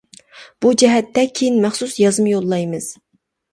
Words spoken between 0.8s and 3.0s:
جەھەتتە كىيىن مەخسۇس يازما يوللايمىز.